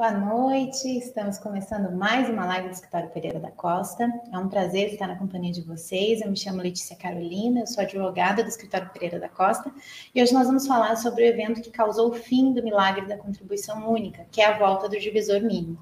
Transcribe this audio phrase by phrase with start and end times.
[0.00, 4.10] Boa noite, estamos começando mais uma live do Escritório Pereira da Costa.
[4.32, 6.22] É um prazer estar na companhia de vocês.
[6.22, 9.70] Eu me chamo Letícia Carolina, eu sou advogada do Escritório Pereira da Costa
[10.14, 13.18] e hoje nós vamos falar sobre o evento que causou o fim do milagre da
[13.18, 15.76] contribuição única, que é a volta do divisor mínimo.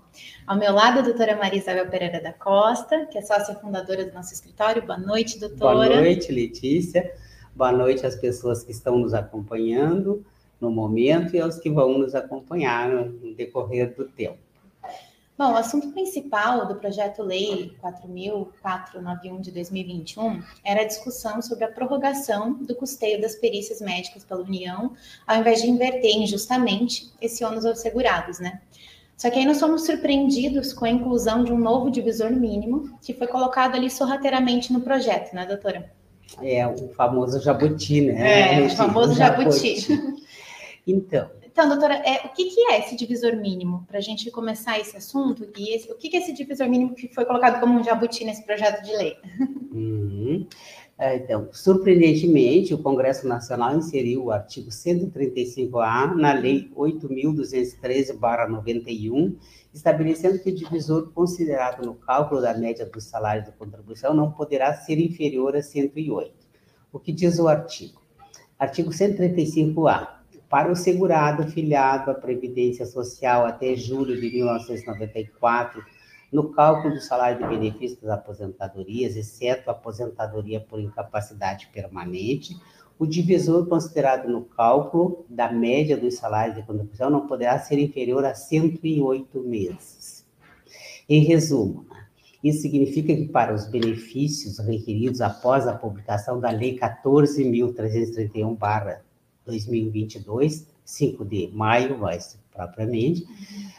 [0.44, 4.12] Ao meu lado, a doutora Maria Isabel Pereira da Costa, que é sócia fundadora do
[4.12, 4.84] nosso escritório.
[4.84, 5.74] Boa noite, doutora.
[5.76, 7.08] Boa noite, Letícia.
[7.54, 10.26] Boa noite às pessoas que estão nos acompanhando
[10.60, 14.38] no momento e aos que vão nos acompanhar no decorrer do tempo.
[15.38, 21.70] Bom, o assunto principal do projeto Lei 4.491 de 2021 era a discussão sobre a
[21.70, 24.94] prorrogação do custeio das perícias médicas pela União,
[25.24, 28.60] ao invés de inverter injustamente esse ônus aos segurados, né?
[29.16, 33.14] Só que aí nós fomos surpreendidos com a inclusão de um novo divisor mínimo, que
[33.14, 35.88] foi colocado ali sorrateiramente no projeto, né, doutora?
[36.42, 38.64] É, o famoso jabuti, né?
[38.64, 39.80] É, o famoso jabuti.
[39.80, 40.17] jabuti.
[40.88, 41.30] Então.
[41.42, 43.84] Então, doutora, é, o que, que é esse divisor mínimo?
[43.86, 46.94] Para a gente começar esse assunto, e esse, o que, que é esse divisor mínimo
[46.94, 49.16] que foi colocado como um jabuti nesse projeto de lei?
[49.72, 50.46] Uhum.
[50.96, 59.36] É, então, surpreendentemente, o Congresso Nacional inseriu o artigo 135A na Lei 8.213-91,
[59.74, 64.72] estabelecendo que o divisor considerado no cálculo da média dos salários de contribuição não poderá
[64.74, 66.32] ser inferior a 108.
[66.92, 68.00] O que diz o artigo?
[68.58, 70.17] Artigo 135A
[70.48, 75.84] para o segurado filiado à Previdência Social até julho de 1994,
[76.32, 82.56] no cálculo do salário de benefício das aposentadorias, exceto a aposentadoria por incapacidade permanente,
[82.98, 88.24] o divisor considerado no cálculo da média dos salários de contribuição não poderá ser inferior
[88.24, 90.26] a 108 meses.
[91.08, 92.06] Em resumo, né,
[92.42, 98.56] isso significa que para os benefícios requeridos após a publicação da Lei 14.331,
[99.48, 103.26] 2022, 5 de maio, mais propriamente,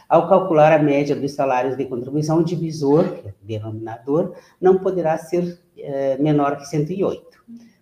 [0.07, 5.59] ao calcular a média dos salários de contribuição, o divisor, é denominador, não poderá ser
[5.77, 7.27] é, menor que 108.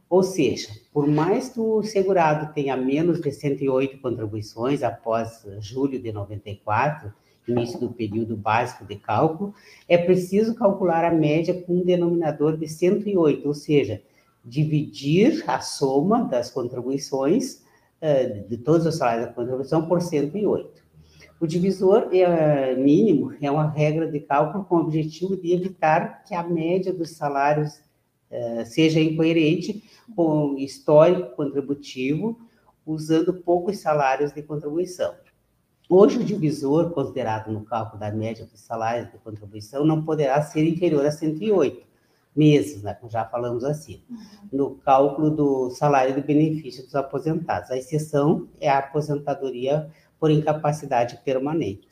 [0.09, 6.11] Ou seja, por mais que o segurado tenha menos de 108 contribuições após julho de
[6.11, 7.13] 94,
[7.47, 9.53] início do período básico de cálculo,
[9.87, 14.01] é preciso calcular a média com um denominador de 108, ou seja,
[14.43, 17.61] dividir a soma das contribuições
[18.47, 20.87] de todos os salários da contribuição por 108.
[21.39, 26.33] O divisor é, mínimo é uma regra de cálculo com o objetivo de evitar que
[26.33, 27.79] a média dos salários
[28.29, 29.83] é, seja incoerente
[30.15, 32.39] com o histórico contributivo,
[32.85, 35.13] usando poucos salários de contribuição.
[35.89, 40.67] Hoje, o divisor considerado no cálculo da média dos salários de contribuição não poderá ser
[40.67, 41.85] inferior a 108,
[42.37, 44.17] meses, né, já falamos assim, uhum.
[44.51, 47.71] no cálculo do salário de benefício dos aposentados.
[47.71, 49.89] A exceção é a aposentadoria
[50.19, 51.87] por incapacidade permanente.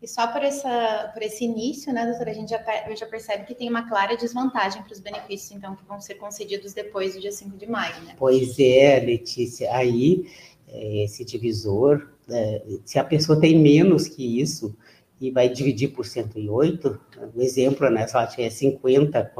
[0.00, 2.62] E só por, essa, por esse início, né, doutora, a gente já,
[2.94, 6.74] já percebe que tem uma clara desvantagem para os benefícios, então, que vão ser concedidos
[6.74, 8.14] depois do dia 5 de maio, né?
[8.18, 10.26] Pois é, Letícia, aí,
[10.68, 14.76] é, esse divisor, é, se a pessoa tem menos que isso,
[15.20, 17.00] e vai dividir por 108,
[17.34, 19.32] o exemplo, né, se ela tiver 50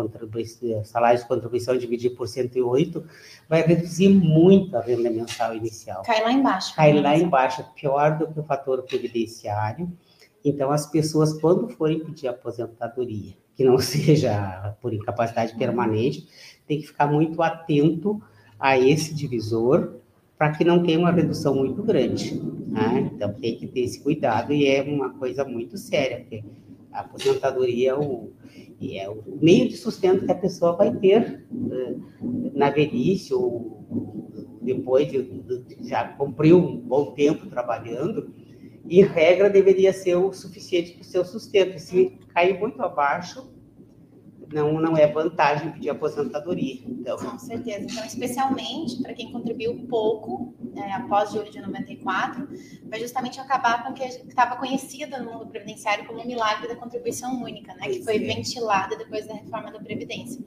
[0.84, 3.04] salários de contribuição, dividir por 108,
[3.48, 6.03] vai reduzir muito a renda mensal inicial.
[6.03, 6.75] Cai lá embaixo.
[6.75, 7.00] Cai né?
[7.00, 9.92] lá embaixo, pior do que o fator previdenciário.
[10.42, 16.26] Então, as pessoas, quando forem pedir aposentadoria, que não seja por incapacidade permanente,
[16.66, 18.22] tem que ficar muito atento
[18.58, 19.97] a esse divisor,
[20.38, 22.43] para que não tenha uma redução muito grande.
[22.76, 23.10] Né?
[23.14, 26.44] Então, tem que ter esse cuidado e é uma coisa muito séria, porque
[26.92, 28.31] a aposentadoria é o,
[28.82, 33.87] é o meio de sustento que a pessoa vai ter uh, na velhice ou
[34.60, 38.34] depois de, de, já cumpriu um bom tempo trabalhando,
[38.88, 41.78] e regra deveria ser o suficiente para o seu sustento.
[41.78, 43.50] Se cair muito abaixo,
[44.52, 46.80] não, não é vantagem pedir aposentadoria.
[46.86, 47.16] Então.
[47.16, 47.86] Com certeza.
[47.90, 52.48] Então, especialmente para quem contribuiu pouco né, após julho de 94,
[52.88, 56.76] vai justamente acabar com o que estava conhecida no mundo previdenciário como o milagre da
[56.76, 58.19] contribuição única, né, que foi é.
[58.19, 60.44] ventilada depois da reforma da Previdência.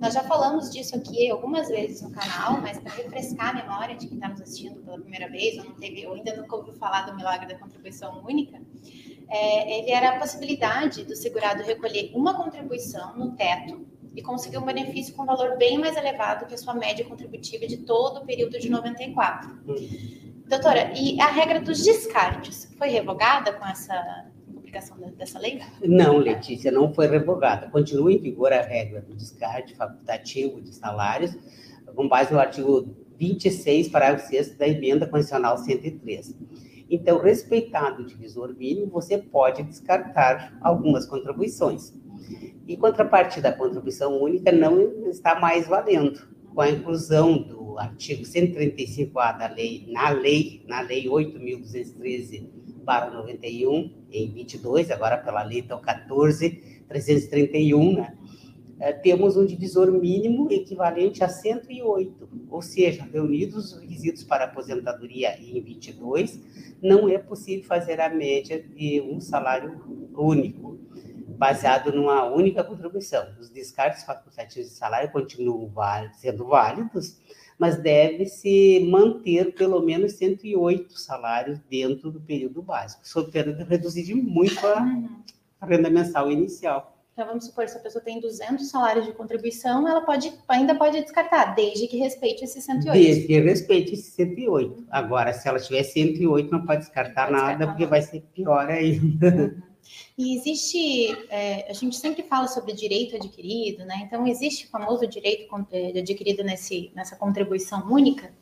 [0.00, 4.06] Nós já falamos disso aqui algumas vezes no canal, mas para refrescar a memória de
[4.06, 7.02] quem está nos assistindo pela primeira vez, ou não teve, ou ainda nunca ouviu falar
[7.02, 8.58] do milagre da contribuição única,
[9.30, 14.64] é, ele era a possibilidade do segurado recolher uma contribuição no teto e conseguir um
[14.64, 18.58] benefício com valor bem mais elevado que a sua média contributiva de todo o período
[18.58, 19.50] de 94.
[20.48, 25.60] Doutora, e a regra dos descartes foi revogada com essa publicação dessa lei?
[25.82, 27.68] Não, Letícia, não foi revogada.
[27.68, 31.36] Continua em vigor a regra do descarte facultativo de salários,
[31.94, 36.34] com base no artigo 26, parágrafo 6 da emenda constitucional 103.
[36.90, 41.94] Então, respeitado o divisor mínimo, você pode descartar algumas contribuições.
[42.66, 46.28] Em contrapartida, a contribuição única não está mais valendo.
[46.52, 54.30] Com a inclusão do artigo 135A da lei, na lei, na lei 8.213 91 em
[54.32, 58.18] 22, agora pela lei então 14.331, né?
[58.80, 65.38] É, temos um divisor mínimo equivalente a 108, ou seja, reunidos os requisitos para aposentadoria
[65.38, 66.40] em 22,
[66.80, 70.78] não é possível fazer a média de um salário único,
[71.36, 73.26] baseado numa única contribuição.
[73.38, 75.70] Os descartes facultativos de salário continuam
[76.14, 77.20] sendo válidos,
[77.58, 84.14] mas deve-se manter pelo menos 108 salários dentro do período básico, sob pena de reduzir
[84.14, 84.86] muito a,
[85.60, 86.89] a renda mensal inicial.
[87.12, 91.00] Então, vamos supor, se a pessoa tem 200 salários de contribuição, ela pode, ainda pode
[91.00, 92.98] descartar, desde que respeite esses 108.
[92.98, 94.86] Desde que respeite esses 108.
[94.90, 98.22] Agora, se ela tiver 108, não pode descartar não pode nada, descartar porque vai ser
[98.32, 99.28] pior ainda.
[99.28, 99.70] Uhum.
[100.16, 104.02] E existe, é, a gente sempre fala sobre direito adquirido, né?
[104.04, 108.32] Então, existe o famoso direito é, adquirido nesse, nessa contribuição única?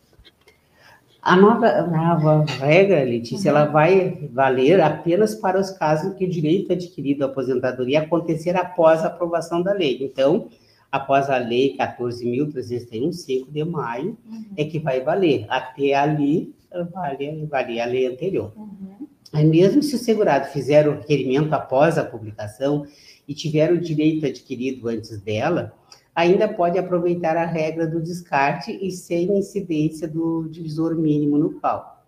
[1.21, 6.31] A nova, nova regra, Letícia, ela vai valer apenas para os casos em que o
[6.31, 9.99] direito adquirido à aposentadoria acontecer após a aprovação da lei.
[10.01, 10.49] Então,
[10.91, 14.45] após a lei 14.301, 5 de maio, uhum.
[14.57, 15.45] é que vai valer.
[15.49, 16.55] Até ali,
[16.93, 18.53] vale, vale a lei anterior.
[18.57, 19.07] Uhum.
[19.33, 22.87] Aí mesmo se o segurado fizer o requerimento após a publicação
[23.27, 25.75] e tiver o direito adquirido antes dela,
[26.19, 32.05] ainda pode aproveitar a regra do descarte e sem incidência do divisor mínimo no pau.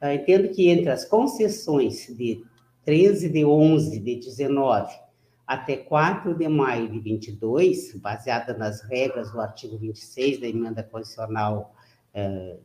[0.00, 2.44] Ah, entendo que entre as concessões de
[2.84, 4.96] 13 de 11 de 19
[5.44, 11.74] até 4 de maio de 22, baseada nas regras do artigo 26 da emenda constitucional
[12.14, 12.56] eh,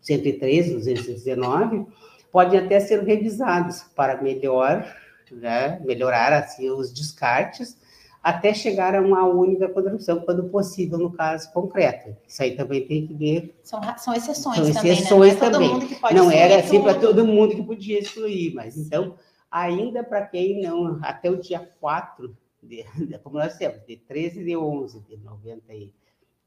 [0.00, 1.86] 103, 219,
[2.32, 4.84] podem até ser revisados para melhor,
[5.30, 7.78] né, melhorar assim, os descartes,
[8.24, 12.16] até chegar a uma única contribuição, quando possível, no caso concreto.
[12.26, 13.60] Isso aí também tem que ver.
[13.62, 15.40] São, são exceções são também, exceções né?
[15.40, 16.14] Não é também.
[16.14, 19.14] Não era assim para todo mundo que podia excluir, mas então,
[19.50, 22.82] ainda para quem não, até o dia 4, de,
[23.22, 25.62] como nós temos, de 13 de 11 de 90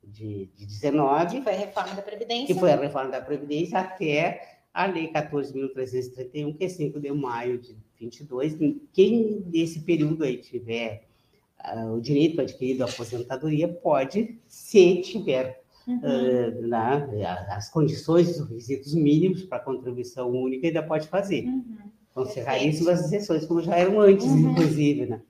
[0.04, 1.38] de, de 19.
[1.38, 2.48] Que foi a reforma da Previdência.
[2.48, 7.60] Que foi a reforma da Previdência até a Lei 14.331, que é 5 de maio
[7.60, 8.58] de 22,
[8.94, 11.07] quem nesse período aí tiver
[11.64, 15.98] uh, o direito adquirido à aposentadoria pode, se tiver uhum.
[15.98, 17.08] uh, na,
[17.50, 21.46] as condições, os requisitos mínimos para contribuição única, ainda pode fazer.
[21.46, 21.78] Uhum.
[22.14, 24.52] Vão ser raríssimas exceções, como já eram antes, uhum.
[24.52, 25.22] inclusive, né?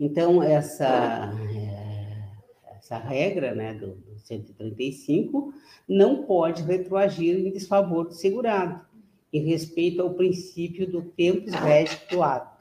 [0.00, 5.52] Então, essa, eh, essa regra né, do, 135,
[5.88, 8.84] não pode retroagir em desfavor do segurado,
[9.32, 12.53] em respeito ao princípio do tempo rege do ato.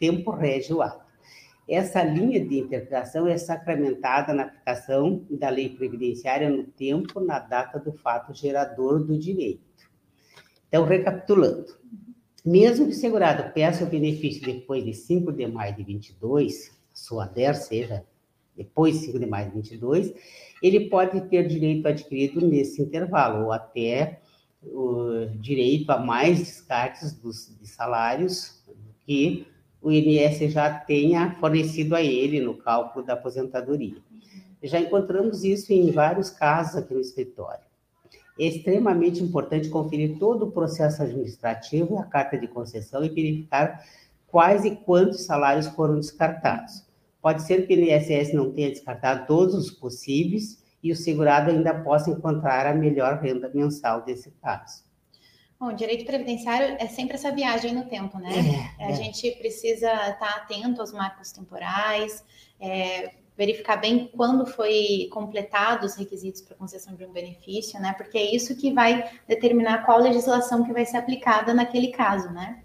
[0.00, 1.04] Tempo rege o ato.
[1.68, 7.78] Essa linha de interpretação é sacramentada na aplicação da lei previdenciária no tempo, na data
[7.78, 9.62] do fato gerador do direito.
[10.66, 11.66] Então, recapitulando,
[12.44, 17.26] mesmo que o segurado peça o benefício depois de 5 de maio de 22, sua
[17.26, 18.04] DER seja
[18.56, 20.14] depois de 5 de maio de 22,
[20.62, 24.20] ele pode ter direito adquirido nesse intervalo, ou até
[24.62, 28.62] o direito a mais descartes dos, de salários
[29.06, 29.46] que
[29.82, 33.96] o INSS já tenha fornecido a ele no cálculo da aposentadoria.
[34.62, 37.64] Já encontramos isso em vários casos aqui no escritório.
[38.38, 43.84] É extremamente importante conferir todo o processo administrativo a carta de concessão e verificar
[44.26, 46.84] quais e quantos salários foram descartados.
[47.20, 51.74] Pode ser que o INSS não tenha descartado todos os possíveis e o segurado ainda
[51.74, 54.89] possa encontrar a melhor renda mensal desse caso.
[55.60, 58.30] Bom, direito previdenciário é sempre essa viagem no tempo, né?
[58.78, 58.94] É, a é.
[58.94, 62.24] gente precisa estar atento aos marcos temporais,
[62.58, 67.92] é, verificar bem quando foi completado os requisitos para concessão de um benefício, né?
[67.92, 72.62] Porque é isso que vai determinar qual legislação que vai ser aplicada naquele caso, né?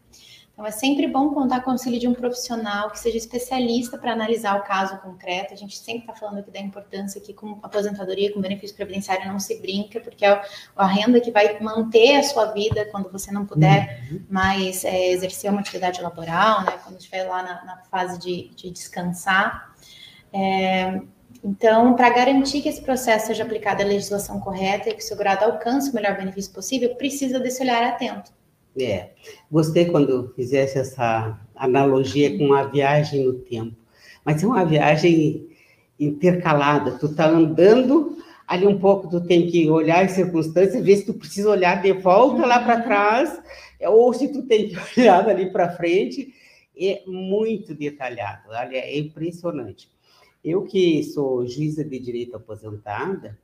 [0.55, 4.13] Então, é sempre bom contar com o auxílio de um profissional que seja especialista para
[4.13, 5.53] analisar o caso concreto.
[5.53, 9.37] A gente sempre está falando aqui da importância que com aposentadoria, com benefício previdenciário, não
[9.37, 10.41] se brinca, porque é
[10.77, 14.21] a renda que vai manter a sua vida quando você não puder uhum.
[14.29, 16.79] mais é, exercer uma atividade laboral, né?
[16.85, 19.75] quando estiver lá na, na fase de, de descansar.
[20.31, 21.01] É,
[21.43, 25.43] então, para garantir que esse processo seja aplicado à legislação correta e que o segurado
[25.43, 28.31] alcance o melhor benefício possível, precisa desse olhar atento.
[28.79, 29.11] É,
[29.49, 33.75] gostei quando fizesse essa analogia com a viagem no tempo.
[34.23, 35.47] Mas é uma viagem
[35.99, 36.97] intercalada.
[36.99, 38.17] Tu tá andando,
[38.47, 41.93] ali um pouco tu tem que olhar as circunstâncias, ver se tu precisa olhar de
[41.93, 43.41] volta lá para trás,
[43.81, 46.33] ou se tu tem que olhar ali para frente,
[46.77, 49.89] é muito detalhado, olha, é impressionante.
[50.43, 53.37] Eu que sou juíza de direito aposentada,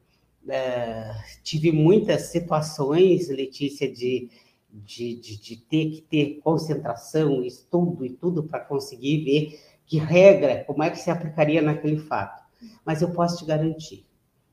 [0.45, 4.29] uh, tive muitas situações, Letícia, de,
[4.73, 10.63] de, de, de ter que ter concentração, estudo e tudo para conseguir ver que regra,
[10.65, 12.41] como é que se aplicaria naquele fato.
[12.85, 14.05] Mas eu posso te garantir,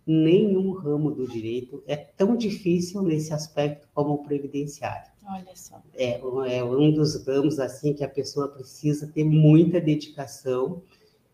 [0.07, 5.11] nenhum ramo do direito é tão difícil nesse aspecto como o previdenciário.
[5.31, 5.83] Olha só.
[5.95, 6.19] É,
[6.57, 10.83] é um dos ramos assim que a pessoa precisa ter muita dedicação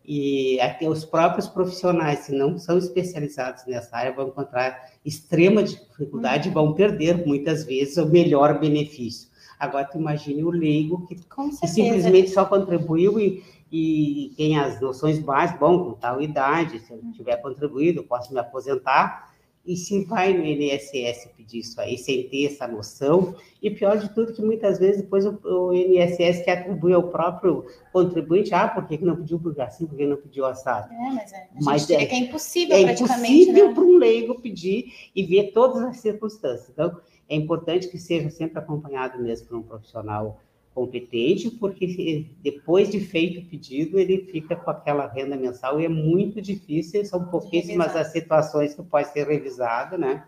[0.04, 6.48] e até os próprios profissionais, se não são especializados nessa área, vão encontrar extrema dificuldade
[6.48, 9.30] e vão perder muitas vezes o melhor benefício.
[9.58, 13.42] Agora, tu imagine o leigo que, que simplesmente só contribuiu e,
[13.72, 18.38] e tem as noções básicas, bom, com tal idade, se eu tiver contribuído, posso me
[18.38, 19.33] aposentar,
[19.66, 24.12] e se vai no INSS pedir isso aí, sem ter essa noção, e pior de
[24.14, 28.86] tudo, que muitas vezes depois o, o INSS que atribui ao próprio contribuinte, ah, por
[28.86, 30.92] que não pediu por assim, por que não pediu assado?
[30.92, 33.74] É, mas é, mas é, é impossível é praticamente, impossível né?
[33.74, 36.68] para um leigo pedir e ver todas as circunstâncias.
[36.68, 40.40] Então, é importante que seja sempre acompanhado mesmo por um profissional
[40.74, 45.88] competente, porque depois de feito o pedido, ele fica com aquela renda mensal e é
[45.88, 50.24] muito difícil, são pouquíssimas as situações que pode ser revisado, né?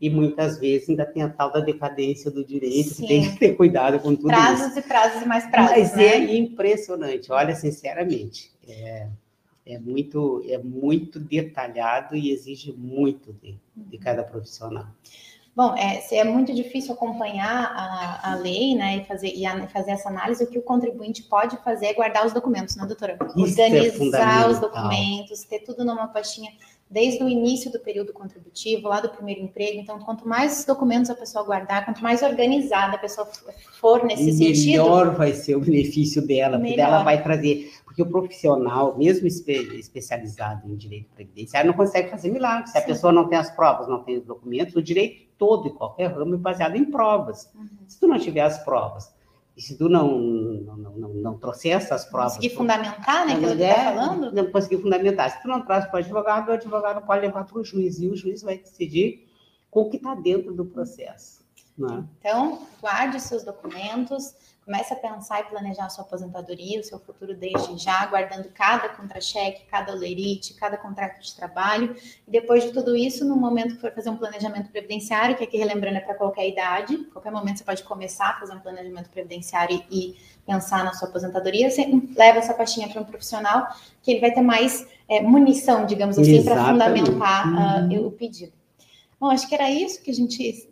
[0.00, 3.02] E muitas vezes ainda tem a tal da decadência do direito, Sim.
[3.02, 4.78] que tem que ter cuidado com tudo prazos isso.
[4.78, 6.04] e prazos e mais prazos, Mas né?
[6.04, 9.08] é impressionante, olha, sinceramente, é,
[9.66, 14.86] é, muito, é muito detalhado e exige muito de, de cada profissional.
[15.54, 19.90] Bom, é, é muito difícil acompanhar a, a lei, né, e fazer, e a, fazer
[19.90, 23.18] essa análise, o que o contribuinte pode fazer é guardar os documentos, né, doutora?
[23.36, 26.50] Isso é Organizar é os documentos, ter tudo numa pastinha
[26.92, 29.80] desde o início do período contributivo, lá do primeiro emprego.
[29.80, 33.26] Então, quanto mais documentos a pessoa guardar, quanto mais organizada a pessoa
[33.80, 34.66] for nesse melhor sentido.
[34.66, 36.68] Melhor vai ser o benefício dela, melhor.
[36.68, 37.72] porque ela vai trazer.
[37.84, 42.70] Porque o profissional, mesmo espe especializado em direito previdenciário, não consegue fazer milagre.
[42.70, 42.86] Se a Sim.
[42.86, 46.36] pessoa não tem as provas, não tem os documentos, o direito todo e qualquer ramo
[46.36, 47.50] é baseado em provas.
[47.52, 47.68] Uhum.
[47.88, 49.12] Se tu não tiver as provas,
[49.56, 52.36] e se tu não, não, não, não trouxer essas provas...
[52.36, 54.32] Conseguir fundamentar, né, aquilo que é, tá falando?
[54.32, 55.30] Não conseguir fundamentar.
[55.32, 58.06] Se tu não traz para o advogado, o advogado pode levar para o juiz, e
[58.06, 59.28] o juiz vai decidir
[59.68, 61.44] com o que está dentro do processo.
[61.76, 62.04] Né?
[62.20, 67.34] Então, guarde seus documentos, Comece a pensar e planejar a sua aposentadoria, o seu futuro
[67.34, 71.96] desde já, guardando cada contra-cheque, cada lerite, cada contrato de trabalho.
[72.26, 75.56] E depois de tudo isso, no momento que for fazer um planejamento previdenciário, que aqui
[75.56, 79.82] relembrando é para qualquer idade, qualquer momento você pode começar a fazer um planejamento previdenciário
[79.90, 80.16] e,
[80.46, 83.68] pensar na sua aposentadoria, você leva essa pastinha para um profissional
[84.02, 88.52] que ele vai ter mais é, munição, digamos assim, para fundamentar uh, o pedido.
[89.20, 90.71] Bom, acho que era isso que a gente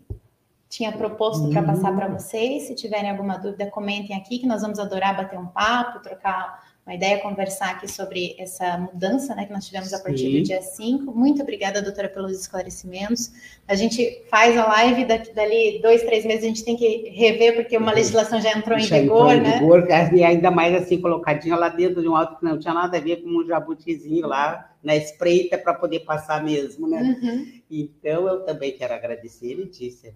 [0.71, 2.13] tinha proposto para passar para uhum.
[2.13, 2.63] vocês.
[2.63, 6.95] Se tiverem alguma dúvida, comentem aqui, que nós vamos adorar bater um papo, trocar uma
[6.95, 10.39] ideia, conversar aqui sobre essa mudança né, que nós tivemos a partir Sim.
[10.39, 11.13] do dia 5.
[11.13, 13.33] Muito obrigada, doutora, pelos esclarecimentos.
[13.67, 17.57] A gente faz a live, daqui, dali dois, três meses a gente tem que rever,
[17.57, 19.57] porque uma legislação já entrou em vigor, entrou né?
[19.57, 22.73] Em vigor, e ainda mais assim, colocadinha lá dentro de um alto que não tinha
[22.73, 27.03] nada a ver com um jabutizinho lá na espreita para poder passar mesmo, né?
[27.03, 27.47] Uhum.
[27.69, 30.15] Então, eu também quero agradecer, Letícia,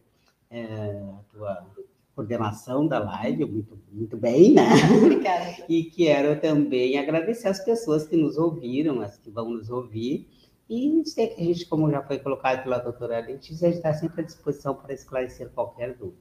[0.55, 1.67] é, a tua
[2.15, 4.63] coordenação da live, muito, muito bem, né?
[4.97, 5.45] Obrigada.
[5.69, 10.29] E quero também agradecer as pessoas que nos ouviram, as que vão nos ouvir,
[10.69, 11.03] e
[11.39, 15.51] a gente, como já foi colocado pela doutora Letícia, está sempre à disposição para esclarecer
[15.51, 16.19] qualquer dúvida.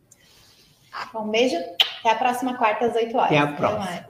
[1.15, 1.55] Um beijo,
[1.99, 3.27] até a próxima quarta às 8 horas.
[3.27, 4.09] Até a próxima.